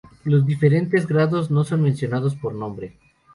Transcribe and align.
Los 0.23 0.47
diferentes 0.47 1.05
grados 1.05 1.51
no 1.51 1.63
son 1.63 1.83
mencionados 1.83 2.33
por 2.35 2.55
nombre. 2.55 2.97